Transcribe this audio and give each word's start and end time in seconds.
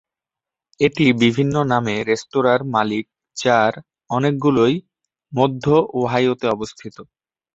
এটি 0.79 1.05
বিভিন্ন 1.21 1.55
নামে 1.71 1.95
রেস্তোরাঁর 2.03 2.61
মালিক, 2.73 3.05
যার 3.37 3.73
অনেকগুলোই 4.09 4.75
মধ্য 5.31 5.65
ওহাইওতে 5.99 6.45
অবস্থিত। 6.47 6.95